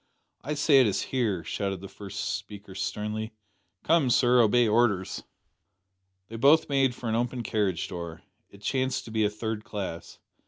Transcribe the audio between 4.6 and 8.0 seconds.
orders!" They both made for an open carriage